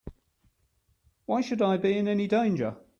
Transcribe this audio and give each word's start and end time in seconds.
Why 1.27 1.41
should 1.41 1.61
I 1.61 1.77
be 1.77 1.95
in 1.95 2.07
any 2.07 2.25
danger? 2.25 2.75